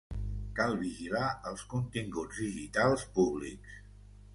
Cal 0.59 0.73
vigilar 0.83 1.27
els 1.51 1.67
continguts 1.75 2.43
digitals 2.49 3.09
públics. 3.19 3.83